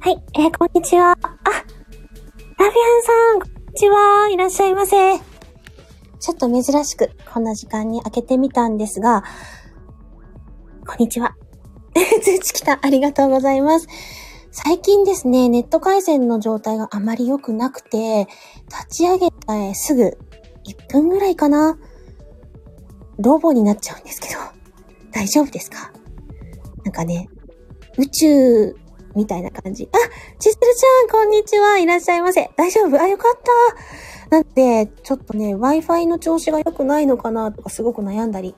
[0.00, 1.10] はい、えー、こんにちは。
[1.10, 4.28] あ、ラフィアンさん、こんにちは。
[4.32, 5.18] いらっしゃいませ。
[5.18, 9.24] ちょっと珍しく、こんな時間に開けてみたんですが、
[10.86, 11.34] こんにちは。
[12.22, 12.78] 通知来た。
[12.80, 13.88] ありがとうございます。
[14.52, 18.28] 最近ですね、ネット回線の状態があまり良くなくて、
[18.68, 20.16] 立ち上げてすぐ
[20.64, 21.76] 1分ぐらいかな。
[23.18, 24.40] ロボになっちゃうんですけど、
[25.10, 25.92] 大丈夫ですか？
[26.84, 27.28] なんかね、
[27.98, 28.76] 宇宙
[29.18, 29.88] みたいな感じ。
[29.90, 29.96] あ、
[30.38, 31.76] ちするちゃん、こんにちは。
[31.78, 32.48] いらっしゃいませ。
[32.56, 33.02] 大丈夫？
[33.02, 33.40] あ、よかっ
[34.30, 34.36] た。
[34.36, 38.54] なんで、ちょっとね、Wi-Fi の調子が良くないのかなとかすごく悩んだり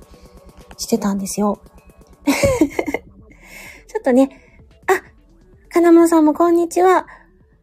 [0.77, 1.60] してたんですよ。
[3.88, 4.28] ちょっとね、
[4.86, 5.00] あ、
[5.70, 7.06] 金物さんもこんにちは。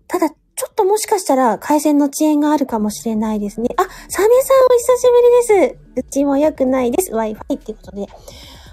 [0.08, 3.70] ただ、ちょっともしかしたら回線の遅延があるかもしれないですね。
[3.78, 5.04] あ、サメさんお久し
[5.52, 5.78] ぶりです。
[5.98, 7.12] うちも良くないです。
[7.12, 8.08] Wi-Fi っていうことで。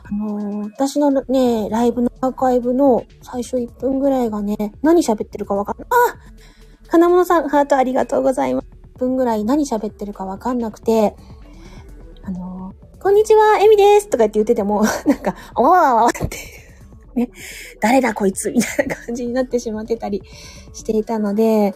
[0.06, 5.88] あのー、私のね、ライブのアーカイブの最初1分ぐらいがね、何喋ってるかわかんない。
[5.90, 8.66] あ金物さん、ハートありがとうございます。
[8.96, 11.16] 1分ぐらい何喋ってるかわかんなくて、
[12.22, 16.36] あのー、こんにちは、エミですとか言って言ってても、 なんか、おわわわわって
[17.16, 17.30] ね、
[17.80, 20.22] 誰だこいつみたいな感じになってしまってたり
[20.74, 21.74] していたので、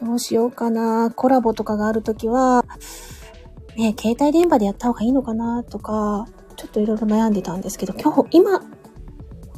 [0.00, 1.12] どうしようかな。
[1.14, 2.64] コラボとかがあるときは、
[3.76, 6.26] ね、携帯電話でやった方がいいのかなとか、
[6.58, 8.60] ちょっといろいろ悩んでたんですけど、今日、今、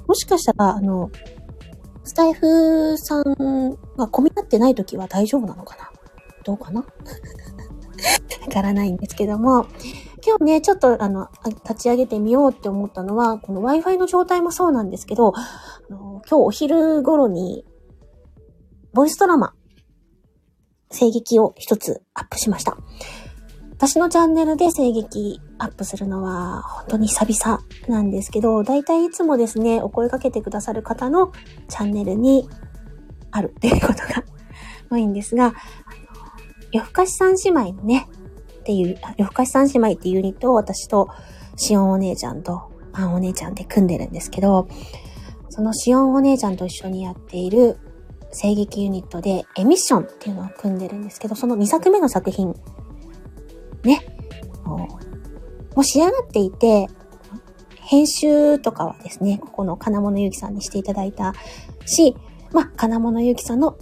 [0.06, 1.10] もしかしたら、あの、
[2.04, 5.90] スタイフさんが混み合ってないときは大丈夫なのかな？
[6.44, 6.80] どうかな？
[8.42, 9.66] わからないんですけども、
[10.26, 11.28] 今日ね、ちょっとあの、
[11.64, 15.40] 立ち上げてみようって思ったのは、この Wi-Fi の状態もそうなんですけど、あ
[15.88, 17.64] の今日お昼頃に、
[18.92, 19.54] ボイスドラマ、
[20.90, 22.76] 声劇を一つアップしました。
[23.80, 31.32] 私のチャンネルで声劇アップするのは本当に久々なんですけど、だいたいいつもですね、お声かけてくださる方の
[31.66, 32.46] チャンネルに
[33.30, 34.22] あるっていうことが
[34.90, 35.54] 多いんですが、
[36.72, 38.06] 夜更かし三姉妹のね、
[38.60, 41.08] っていう、夜更かし三姉妹っていうユニットを私と
[41.56, 44.68] シオンお姉ちゃんとアンお姉ちゃんで組んでるんですけど、
[45.48, 47.78] そのシオンお姉ちゃんと一緒にやっている
[48.30, 52.54] 声劇ユニットでエミッションっていうのを組んでるんですけど、その2作目の作品、
[53.84, 54.06] ね、
[54.64, 55.10] もう
[55.74, 56.88] もう仕上がっていて、
[57.76, 61.34] 編集とかはですね、ここの金物ゆうきさんにしていただいた
[61.86, 62.14] し、
[62.52, 63.76] まあ、金物ゆうきさんの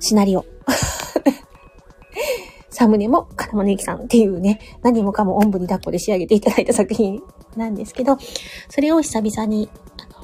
[0.00, 0.44] シナリオ。
[2.70, 7.22] サムネも金物ゆきさんっていうね、何もかもおんぶに抱っこで仕上げていただいた作品
[7.56, 8.18] なんですけど、
[8.68, 9.68] それを久々に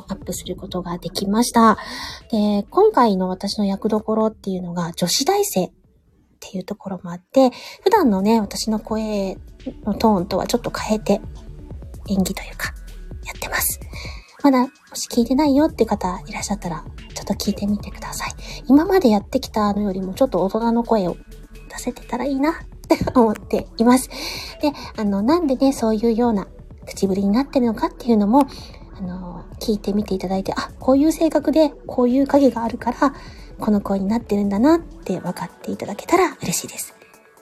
[0.09, 1.79] アップすることができました。
[2.31, 5.71] で、今回の私の役どころっていうのが女子大生。
[6.47, 7.51] っていうところもあって、
[7.83, 9.37] 普段のね、私の声
[9.85, 11.21] のトーンとはちょっと変えて
[12.09, 12.73] 演技というか、
[13.25, 13.79] やってます。
[14.43, 16.85] まだ、もし聞いてないよって方いらっしゃったら、
[17.15, 18.31] ちょっと聞いてみてください。
[18.69, 21.17] 今までやってきたのよりもちょっと大人の声を
[21.69, 22.55] 出せてたらいいなっ
[22.89, 24.09] て思っています。
[24.63, 26.49] で、あの、なんでね、そういうような
[26.87, 28.47] 口ぶりになってるのかっていうのも、
[29.01, 33.15] あの、聞いてみていただいて、あ、こういう性格で、こういう影があるから、
[33.59, 36.95] この声になってるんだなって分かっていただけたら嬉しいです。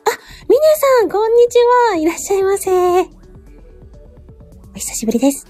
[0.04, 0.10] あ、
[0.48, 0.62] ミネ
[1.00, 1.58] さん、こんにち
[1.90, 1.96] は。
[1.96, 2.70] いらっしゃいませ。
[3.02, 3.04] お
[4.74, 5.48] 久しぶりです。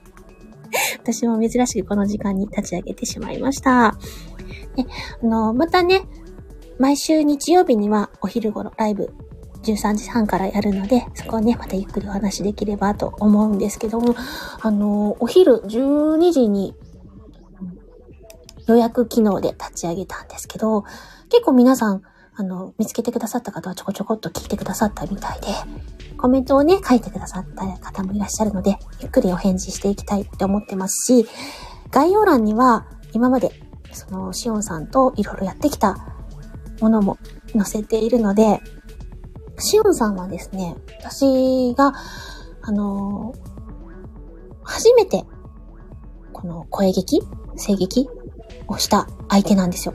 [1.00, 3.96] 私も珍しくこの時間に立ち上げてしまいました。
[4.76, 4.84] で、
[5.22, 6.02] あの、またね、
[6.78, 9.14] 毎週日曜日にはお昼頃ライブ
[9.64, 14.14] 13時半からやるので、そこをね、またゆっくりお話できればと思うんですけども、
[14.60, 16.74] あの、お昼12時に
[18.66, 20.84] 予約機能で立ち上げたんですけど、
[21.30, 22.02] 結構皆さん、
[22.36, 25.46] あの、見つけてくださった方はちょこちょこっと聞いてくださったみたいで、
[26.16, 31.26] コメントをね、書いてくださった方もいらっしゃるので、ゆっくりお返事していきたいって思ってますし、
[31.90, 33.52] 概要欄には今まで、
[33.92, 35.96] その、シオンさんといろいろやってきた
[36.80, 37.18] ものも
[37.52, 38.60] 載せているので、
[39.58, 41.92] シオンさんはですね、私が、
[42.62, 43.34] あの
[44.62, 45.24] 初めて、
[46.32, 47.20] この声劇
[47.56, 48.08] 声劇
[48.66, 49.94] をした相手なんですよ。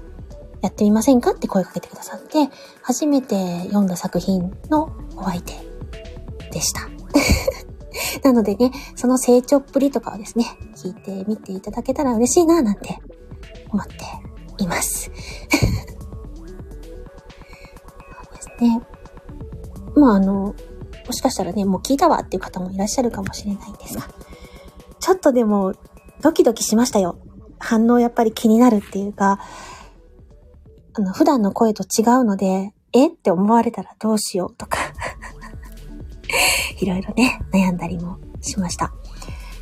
[0.61, 1.31] やってみませんか？
[1.31, 2.49] って声かけてくださって、
[2.81, 5.53] 初めて読んだ作品のお相手
[6.51, 6.89] でした。
[8.23, 10.45] なのでね、その成長っぷりとかをですね、
[10.75, 12.99] 聞いてみていただけたら嬉しいな、なんて
[13.71, 13.95] 思って
[14.57, 15.09] います。
[15.09, 15.15] そ
[18.31, 18.81] うですね。
[19.99, 20.55] まああの、
[21.05, 24.07] もしかしたらね、もう聞いたわっていう方もいらっしゃるかもしれないんですが、
[24.99, 25.73] ちょっとでも
[26.21, 27.17] ドキドキしましたよ。
[27.59, 29.39] 反応やっぱり気になるっていうか、
[30.93, 34.79] あの、普段の声と違うので、えって思われたらどうしようとか
[36.79, 38.93] いろいろね、悩んだりもしました。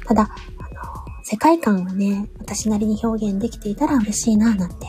[0.07, 4.87] ただ、あの、世界観をね、私なりに表現できていたら嬉しいな、なんて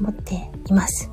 [0.00, 1.10] 思っています。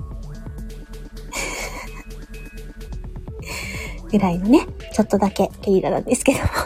[4.12, 6.46] ぐらいのね、ちょっとだけゲリラなんですけども。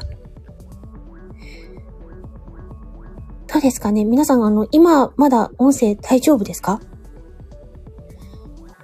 [3.52, 4.06] どうですかね？
[4.06, 6.80] 皆さん、あの、今、まだ音声大丈夫ですか？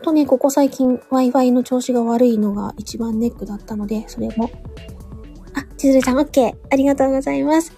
[0.04, 4.50] とね、ここ最近 Wi-Fi の調子が悪いのが一番ネックだったので、それも。
[5.53, 6.53] あ、千鶴さん OK。
[6.71, 7.74] ありがとうございます。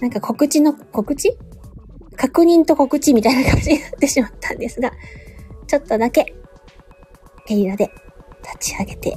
[0.00, 1.36] なんか告知の、告知？
[2.16, 4.90] 確認と告知みたいな感じになってしまったんですが、
[5.66, 6.34] ちょっとだけ、
[7.46, 7.90] ゲリラで
[8.42, 9.16] 立ち上げて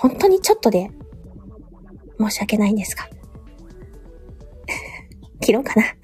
[0.00, 0.90] 本当にちょっとで、
[2.18, 3.06] 申し訳ないんですが、
[5.40, 5.84] 切ろうかな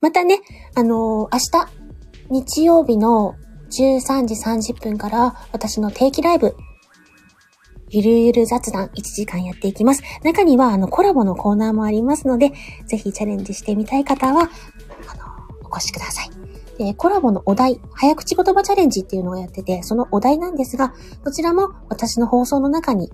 [0.00, 0.38] またね、
[0.76, 1.38] あのー、明
[2.38, 3.34] 日、日曜日の
[3.70, 4.36] 13時
[4.72, 6.54] 30分から私の定期ライブ
[7.88, 10.02] ゆるゆる雑談1時間やっていきます。
[10.22, 12.52] 中には、あの、コラボのコーナーもありますので、
[12.86, 14.44] ぜひチャレンジしてみたい方は、あ
[15.16, 15.24] の、
[15.68, 16.39] お越しください。
[16.80, 23.10] で、コラボのお題、早口言葉チャレンジっていうのをやってて、そのお題なんですが、どちらも私の放送の中に、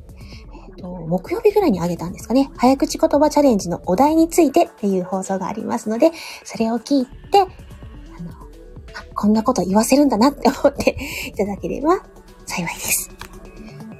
[0.68, 2.48] えっ、ー、と、木曜日ぐらいにあげたんですかね。
[2.56, 6.12] 早口言葉チャレンジのお題についてっていう放送がありますので、
[6.44, 7.42] それを聞いて、あ
[8.22, 8.30] の、
[8.94, 10.96] あこんなこと言わせるんだなって思って
[11.26, 11.98] いただければ
[12.46, 13.10] 幸いです。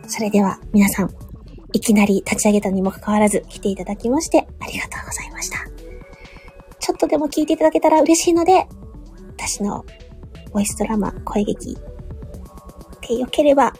[0.06, 1.10] それでは皆さん、
[1.72, 5.58] いきなり立ち上げたにもかかわらず来ていただきましてありがとうございました。
[6.78, 8.68] ちょっとでも聞いていただけたら嬉しいので、
[9.46, 9.84] 私の
[10.52, 11.76] ボイスドラマ、声劇
[13.08, 13.72] でよければ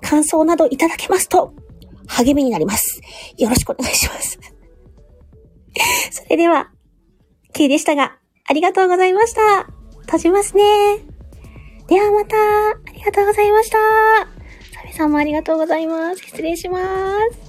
[0.00, 1.52] 感想などいただけますと
[2.06, 3.00] 励みになります。
[3.36, 4.38] よろしくお願いします。
[6.12, 6.70] それでは、
[7.52, 9.66] Q でしたが、ありがとうございました。
[10.02, 10.62] 閉じますね。
[11.88, 13.78] ではまた、ありがとうございました。
[14.98, 16.22] さんもありがとうございます。
[16.22, 16.78] 失礼しま
[17.32, 17.47] す。